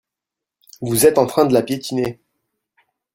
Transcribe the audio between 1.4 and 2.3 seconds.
de la piétiner.